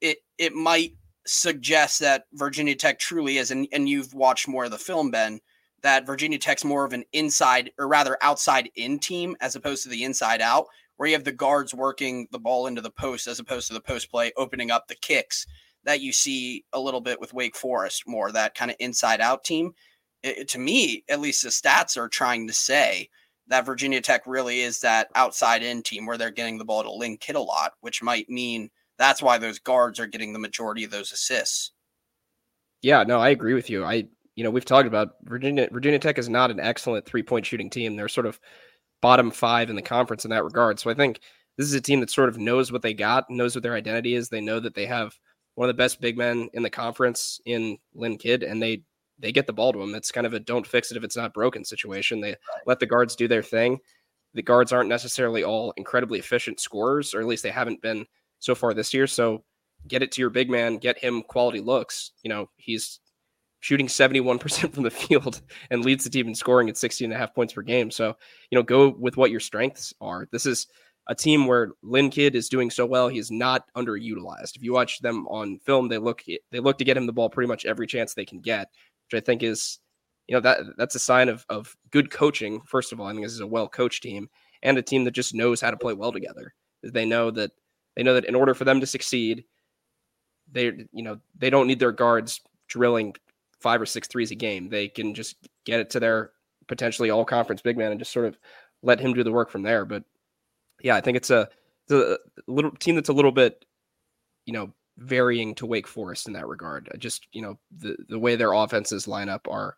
[0.00, 0.94] it it might
[1.26, 5.38] suggest that Virginia Tech truly is, and, and you've watched more of the film, Ben
[5.82, 9.88] that Virginia Tech's more of an inside or rather outside in team as opposed to
[9.88, 13.38] the inside out, where you have the guards working the ball into the post as
[13.38, 15.46] opposed to the post play opening up the kicks
[15.84, 19.44] that you see a little bit with Wake Forest, more that kind of inside out
[19.44, 19.72] team.
[20.22, 23.10] It, to me, at least the stats are trying to say
[23.48, 26.92] that Virginia Tech really is that outside in team where they're getting the ball to
[26.92, 30.84] Lynn Kidd a lot, which might mean that's why those guards are getting the majority
[30.84, 31.72] of those assists.
[32.82, 33.84] Yeah, no, I agree with you.
[33.84, 37.46] I you know, we've talked about Virginia Virginia Tech is not an excellent three point
[37.46, 37.96] shooting team.
[37.96, 38.40] They're sort of
[39.00, 40.78] bottom five in the conference in that regard.
[40.78, 41.20] So I think
[41.58, 44.14] this is a team that sort of knows what they got, knows what their identity
[44.14, 44.28] is.
[44.28, 45.14] They know that they have
[45.54, 48.84] one of the best big men in the conference in Lynn Kidd, and they
[49.22, 49.94] they get the ball to him.
[49.94, 52.20] It's kind of a don't fix it if it's not broken situation.
[52.20, 53.78] They let the guards do their thing.
[54.34, 58.04] The guards aren't necessarily all incredibly efficient scorers, or at least they haven't been
[58.40, 59.06] so far this year.
[59.06, 59.44] So
[59.86, 62.12] get it to your big man, get him quality looks.
[62.22, 63.00] You know, he's
[63.60, 67.18] shooting 71% from the field and leads the team in scoring at 16 and a
[67.18, 67.90] half points per game.
[67.90, 68.16] So,
[68.50, 70.28] you know, go with what your strengths are.
[70.32, 70.66] This is
[71.08, 73.08] a team where Lynn Kidd is doing so well.
[73.08, 74.56] He's not underutilized.
[74.56, 77.28] If you watch them on film, they look they look to get him the ball
[77.28, 78.68] pretty much every chance they can get,
[79.12, 79.78] which I think is,
[80.26, 82.60] you know, that that's a sign of of good coaching.
[82.62, 84.28] First of all, I think this is a well coached team
[84.62, 86.54] and a team that just knows how to play well together.
[86.82, 87.52] They know that
[87.96, 89.44] they know that in order for them to succeed,
[90.50, 93.14] they you know they don't need their guards drilling
[93.60, 94.68] five or six threes a game.
[94.68, 96.30] They can just get it to their
[96.68, 98.38] potentially all conference big man and just sort of
[98.82, 99.84] let him do the work from there.
[99.84, 100.04] But
[100.82, 101.48] yeah, I think it's a,
[101.88, 103.64] it's a little team that's a little bit,
[104.46, 106.90] you know, varying to Wake Forest in that regard.
[106.98, 109.76] Just you know the the way their offenses line up are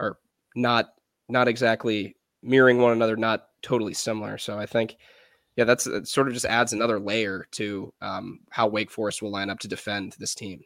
[0.00, 0.18] are
[0.54, 0.86] not
[1.28, 4.38] not exactly mirroring one another, not totally similar.
[4.38, 4.96] So I think.
[5.56, 9.30] Yeah, that's it sort of just adds another layer to um, how Wake Forest will
[9.30, 10.60] line up to defend this team.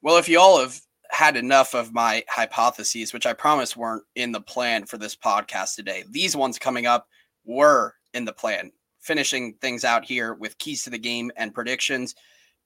[0.00, 4.32] Well, if you all have had enough of my hypotheses, which I promise weren't in
[4.32, 6.04] the plan for this podcast today.
[6.10, 7.08] These ones coming up
[7.44, 8.70] were in the plan.
[9.00, 12.14] Finishing things out here with keys to the game and predictions.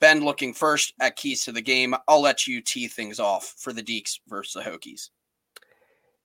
[0.00, 1.94] Ben looking first at keys to the game.
[2.08, 5.10] I'll let you tee things off for the Deacs versus the Hokies.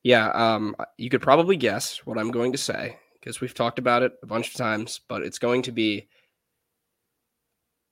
[0.04, 4.04] Yeah, um, you could probably guess what I'm going to say because we've talked about
[4.04, 6.08] it a bunch of times, but it's going to be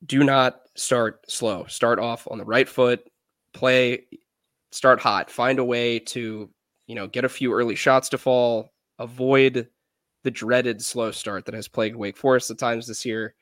[0.06, 1.66] do not start slow.
[1.66, 3.02] Start off on the right foot,
[3.54, 4.06] play,
[4.72, 6.50] start hot, find a way to,
[6.86, 9.68] you know, get a few early shots to fall, avoid
[10.24, 13.34] the dreaded slow start that has plagued Wake Forest at times this year.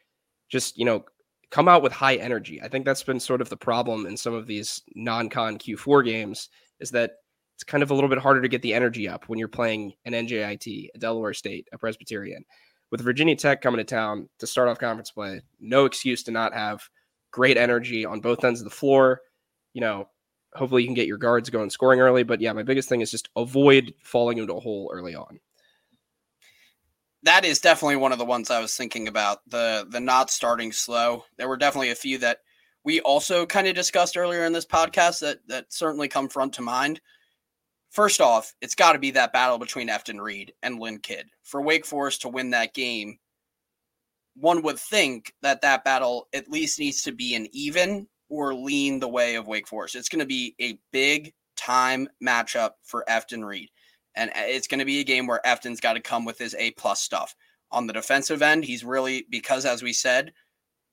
[0.49, 1.05] Just, you know,
[1.51, 2.61] come out with high energy.
[2.61, 6.49] I think that's been sort of the problem in some of these non-con Q4 games
[6.79, 7.11] is that
[7.55, 9.93] it's kind of a little bit harder to get the energy up when you're playing
[10.05, 12.43] an NJIT, a Delaware State, a Presbyterian.
[12.91, 16.53] With Virginia Tech coming to town to start off conference play, no excuse to not
[16.53, 16.87] have
[17.31, 19.21] great energy on both ends of the floor
[19.75, 20.07] you know,
[20.55, 22.23] hopefully you can get your guards going scoring early.
[22.23, 25.39] But yeah, my biggest thing is just avoid falling into a hole early on.
[27.25, 29.39] That is definitely one of the ones I was thinking about.
[29.49, 31.25] The the not starting slow.
[31.37, 32.37] There were definitely a few that
[32.83, 36.61] we also kind of discussed earlier in this podcast that that certainly come front to
[36.61, 37.01] mind.
[37.89, 41.25] First off, it's got to be that battle between Efton Reid and Lynn Kidd.
[41.43, 43.17] For Wake Forest to win that game,
[44.35, 48.99] one would think that that battle at least needs to be an even or lean
[48.99, 49.95] the way of Wake Forest.
[49.95, 53.69] It's going to be a big time matchup for Efton Reid.
[54.15, 56.55] And uh, it's going to be a game where Efton's got to come with his
[56.57, 57.35] A plus stuff.
[57.71, 60.31] On the defensive end, he's really, because as we said,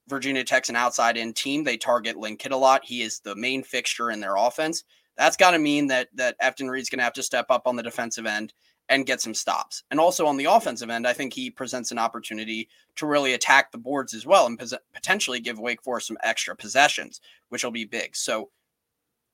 [0.08, 1.64] Virginia Tech's an outside in team.
[1.64, 2.84] They target Lynn Kidd a lot.
[2.84, 4.84] He is the main fixture in their offense.
[5.16, 7.76] That's got to mean that that Efton Reid's going to have to step up on
[7.76, 8.52] the defensive end
[8.88, 9.84] and get some stops.
[9.90, 13.70] And also on the offensive end, I think he presents an opportunity to really attack
[13.70, 17.70] the boards as well and pos- potentially give Wake Forest some extra possessions, which will
[17.70, 18.16] be big.
[18.16, 18.50] So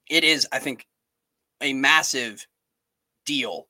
[0.08, 0.86] it is, I think,
[1.60, 2.46] a massive
[3.24, 3.68] deal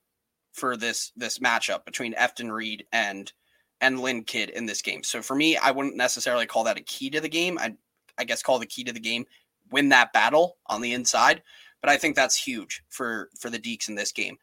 [0.59, 3.31] for this this matchup between Efton Reid and
[3.81, 5.03] and Lynn Kidd in this game.
[5.03, 7.57] So for me, I wouldn't necessarily call that a key to the game.
[7.57, 7.75] I
[8.17, 9.25] I guess call the key to the game
[9.71, 11.41] win that battle on the inside.
[11.81, 14.37] But I think that's huge for for the Deacs in this game.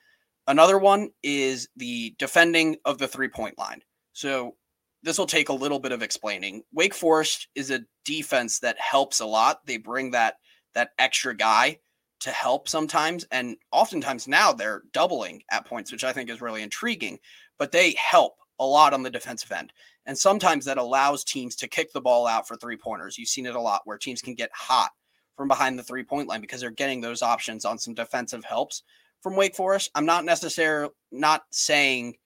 [0.47, 3.83] Another one is the defending of the three point line.
[4.13, 4.57] So
[5.03, 6.63] this will take a little bit of explaining.
[6.73, 9.67] Wake Forest is a defense that helps a lot.
[9.67, 10.37] They bring that
[10.75, 11.79] that extra guy
[12.27, 16.63] to help sometimes and oftentimes now they're doubling at points which I think is really
[16.63, 17.21] intriguing,
[17.57, 19.73] but they help a lot on the defensive end.
[20.07, 23.17] And sometimes that allows teams to kick the ball out for three pointers.
[23.17, 24.91] You've seen it a lot where teams can get hot
[25.37, 28.83] from behind the three point line because they're getting those options on some defensive helps
[29.23, 29.93] from Wake Forest.
[29.95, 32.17] I'm not necessarily not saying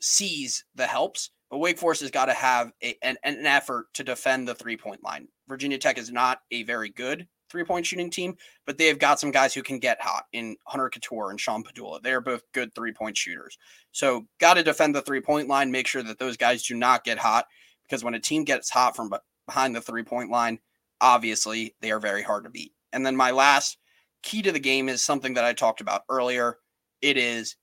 [0.00, 4.04] seize the helps, but Wake Forest has got to have a, an, an effort to
[4.04, 5.28] defend the three point line.
[5.46, 8.36] Virginia Tech is not a very good three point shooting team,
[8.66, 11.62] but they have got some guys who can get hot in Hunter Cattoor and Sean
[11.62, 12.00] Pedulla.
[12.02, 13.58] They're both good three point shooters.
[13.92, 17.04] So, got to defend the three point line, make sure that those guys do not
[17.04, 17.46] get hot
[17.88, 19.12] because when a team gets hot from
[19.46, 20.58] behind the three point line,
[21.00, 22.72] obviously they are very hard to beat.
[22.92, 23.78] And then my last
[24.22, 26.58] key to the game is something that I talked about earlier.
[27.00, 27.56] It is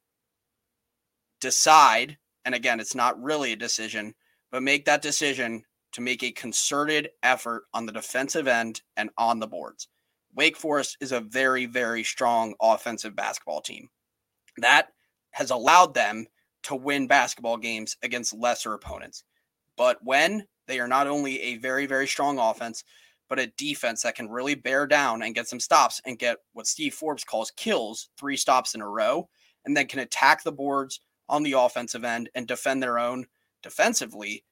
[1.41, 4.15] decide, and again, it's not really a decision,
[4.51, 5.63] but make that decision
[5.95, 9.87] to make a concerted effort on the defensive end and on the boards.
[10.35, 13.87] Wake Forest is a very, very strong offensive basketball team.
[14.57, 14.89] That
[15.31, 16.27] has allowed them
[16.63, 19.23] to win basketball games against lesser opponents.
[19.77, 22.83] But when they are not only a very, very strong offense,
[23.29, 26.67] but a defense that can really bear down and get some stops and get what
[26.67, 29.29] Steve Forbes calls kills, three stops in a row,
[29.63, 33.25] and then can attack the boards on the offensive end and defend their own
[33.63, 34.43] defensively,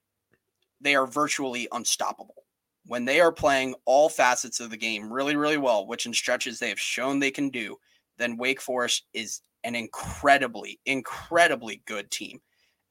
[0.83, 2.43] they are virtually unstoppable.
[2.85, 6.59] When they are playing all facets of the game really, really well, which in stretches
[6.59, 7.77] they have shown they can do,
[8.17, 12.39] then Wake Forest is an incredibly, incredibly good team.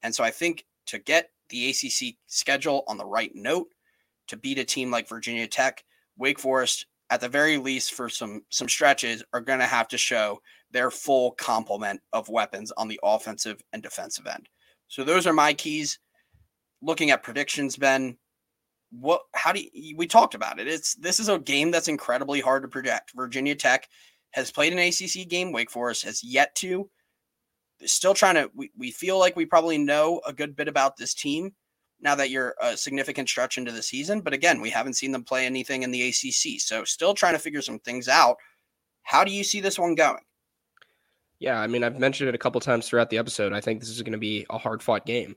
[0.01, 3.67] And so I think to get the ACC schedule on the right note,
[4.27, 5.83] to beat a team like Virginia Tech,
[6.17, 9.97] Wake Forest, at the very least for some some stretches, are going to have to
[9.97, 10.39] show
[10.71, 14.49] their full complement of weapons on the offensive and defensive end.
[14.87, 15.99] So those are my keys
[16.83, 18.17] looking at predictions, Ben,
[18.91, 20.67] what how do you, we talked about it?
[20.67, 23.11] It's this is a game that's incredibly hard to project.
[23.15, 23.87] Virginia Tech
[24.31, 25.51] has played an ACC game.
[25.51, 26.89] Wake Forest has yet to.
[27.85, 28.51] still trying to.
[28.53, 31.53] We, we feel like we probably know a good bit about this team
[32.01, 34.21] now that you're a significant stretch into the season.
[34.21, 37.39] But again, we haven't seen them play anything in the ACC, so still trying to
[37.39, 38.37] figure some things out.
[39.03, 40.23] How do you see this one going?
[41.39, 43.53] Yeah, I mean, I've mentioned it a couple times throughout the episode.
[43.53, 45.35] I think this is going to be a hard fought game.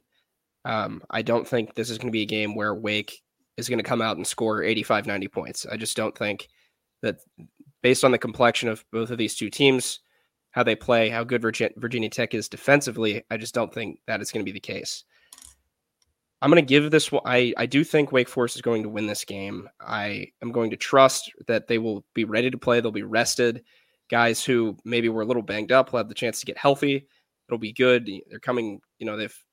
[0.67, 3.23] Um, I don't think this is going to be a game where Wake
[3.57, 5.65] is going to come out and score 85, 90 points.
[5.65, 6.49] I just don't think
[7.03, 7.19] that
[7.83, 10.01] based on the complexion of both of these two teams,
[10.51, 14.33] how they play, how good Virginia Tech is defensively, I just don't think that is
[14.33, 15.05] going to be the case.
[16.43, 17.23] I'm going to give this one.
[17.25, 19.69] I, I do think Wake Forest is going to win this game.
[19.81, 22.81] I am going to trust that they will be ready to play.
[22.81, 23.63] They'll be rested.
[24.11, 27.07] Guys who maybe were a little banged up will have the chance to get healthy.
[27.49, 28.11] It'll be good.
[28.29, 29.45] They're coming, you know, they've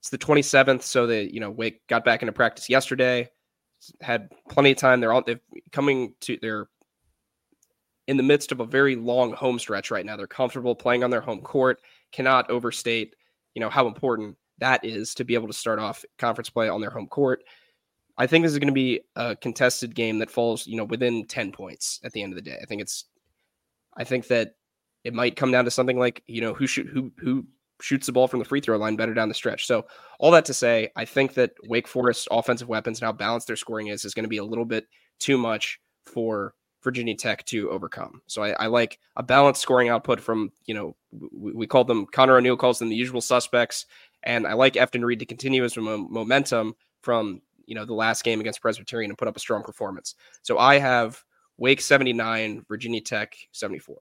[0.00, 3.28] it's the 27th, so they, you know, Wake got back into practice yesterday,
[4.00, 5.00] had plenty of time.
[5.00, 5.40] They're all they're
[5.72, 6.68] coming to they're
[8.06, 10.16] in the midst of a very long home stretch right now.
[10.16, 11.80] They're comfortable playing on their home court.
[12.12, 13.14] Cannot overstate,
[13.54, 16.80] you know, how important that is to be able to start off conference play on
[16.80, 17.44] their home court.
[18.16, 21.26] I think this is going to be a contested game that falls, you know, within
[21.26, 22.58] 10 points at the end of the day.
[22.60, 23.04] I think it's
[23.96, 24.54] I think that
[25.04, 27.46] it might come down to something like, you know, who should who who
[27.80, 29.66] shoots the ball from the free throw line better down the stretch.
[29.66, 29.86] So
[30.18, 33.56] all that to say, I think that Wake Forest offensive weapons and how balanced their
[33.56, 34.86] scoring is is going to be a little bit
[35.18, 38.22] too much for Virginia Tech to overcome.
[38.26, 40.96] So I, I like a balanced scoring output from you know
[41.32, 43.86] we, we call them Connor O'Neill calls them the usual suspects,
[44.22, 48.40] and I like Efton Reid to continue his momentum from you know the last game
[48.40, 50.14] against Presbyterian and put up a strong performance.
[50.42, 51.22] So I have
[51.58, 53.98] Wake 79, Virginia Tech 74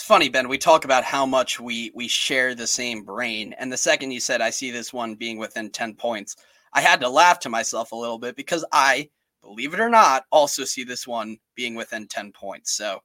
[0.00, 0.48] it's funny, Ben.
[0.48, 4.18] We talk about how much we we share the same brain, and the second you
[4.18, 6.36] said I see this one being within ten points,
[6.72, 9.10] I had to laugh to myself a little bit because I,
[9.42, 12.72] believe it or not, also see this one being within ten points.
[12.72, 13.00] So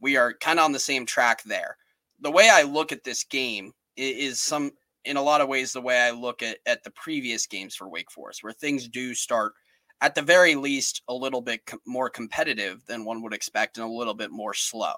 [0.00, 1.76] we are kind of on the same track there.
[2.22, 4.72] The way I look at this game is some,
[5.04, 7.88] in a lot of ways, the way I look at at the previous games for
[7.88, 9.52] Wake Forest, where things do start
[10.00, 13.88] at the very least a little bit more competitive than one would expect and a
[13.88, 14.94] little bit more slow.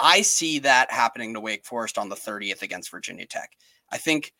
[0.00, 3.50] I see that happening to Wake Forest on the 30th against Virginia Tech.
[3.90, 4.32] I think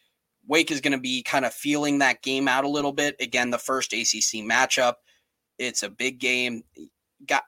[0.47, 3.17] Wake is going to be kind of feeling that game out a little bit.
[3.21, 4.95] Again, the first ACC matchup,
[5.59, 6.63] it's a big game.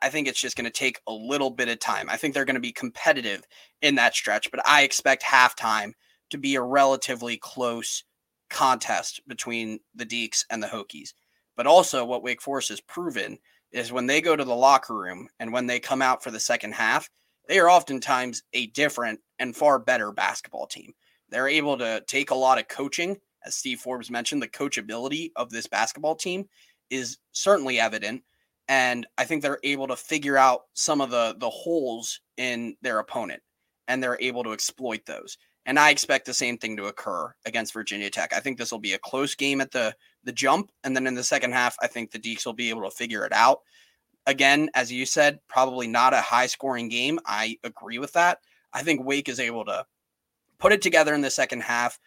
[0.02, 2.10] I think it's just going to take a little bit of time.
[2.10, 3.42] I think they're going to be competitive
[3.80, 5.92] in that stretch, but I expect halftime
[6.30, 8.04] to be a relatively close
[8.50, 11.14] contest between the Deacs and the Hokies.
[11.56, 13.38] But also, what Wake Forest has proven
[13.72, 16.40] is when they go to the locker room and when they come out for the
[16.40, 17.08] second half,
[17.48, 20.92] they are oftentimes a different and far better basketball team.
[21.28, 23.18] They're able to take a lot of coaching.
[23.44, 26.48] As Steve Forbes mentioned, the coachability of this basketball team
[26.90, 28.22] is certainly evident.
[28.68, 32.98] And I think they're able to figure out some of the the holes in their
[32.98, 33.42] opponent
[33.88, 35.36] and they're able to exploit those.
[35.66, 38.32] And I expect the same thing to occur against Virginia Tech.
[38.32, 41.14] I think this will be a close game at the the jump, and then in
[41.14, 43.60] the second half, I think the Deacs will be able to figure it out.
[44.26, 47.18] Again, as you said, probably not a high scoring game.
[47.26, 48.38] I agree with that.
[48.72, 49.84] I think Wake is able to
[50.58, 51.98] put it together in the second half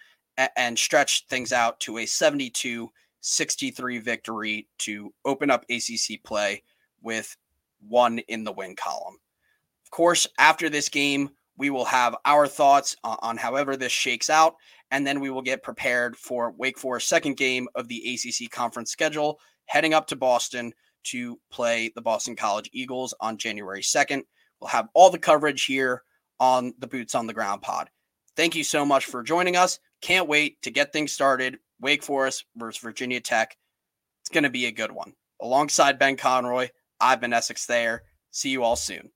[0.57, 2.89] and, stretch things out to a 72
[3.21, 6.61] 63 victory to open up ACC play
[7.01, 7.35] with
[7.87, 9.17] one in the win column.
[9.83, 14.29] Of course, after this game, we will have our thoughts on, on however this shakes
[14.29, 14.55] out,
[14.91, 18.91] and then we will get prepared for Wake Forest's second game of the ACC conference
[18.91, 20.73] schedule, heading up to Boston
[21.05, 24.23] to play the Boston College Eagles on January 2nd.
[24.59, 26.03] We'll have all the coverage here
[26.39, 27.89] on the Boots on the Ground pod.
[28.35, 29.79] Thank you so much for joining us.
[30.01, 31.57] Can't wait to get things started.
[31.79, 33.55] Wake Forest versus Virginia Tech.
[34.21, 35.13] It's going to be a good one.
[35.41, 38.03] Alongside Ben Conroy, I've been Essex Thayer.
[38.31, 39.11] See you all soon.